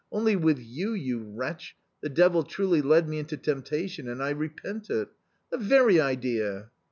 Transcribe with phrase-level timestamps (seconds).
[0.11, 4.89] Only with you, you wretch, the devil truly led me into temptation, and I repent
[4.89, 5.09] it.
[5.51, 6.71] The very idea